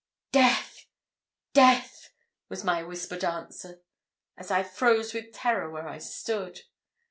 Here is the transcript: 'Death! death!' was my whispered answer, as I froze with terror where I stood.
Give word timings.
'Death! 0.31 0.87
death!' 1.53 2.09
was 2.49 2.63
my 2.63 2.81
whispered 2.81 3.23
answer, 3.23 3.83
as 4.35 4.49
I 4.49 4.63
froze 4.63 5.13
with 5.13 5.31
terror 5.31 5.69
where 5.69 5.87
I 5.87 5.99
stood. 5.99 6.61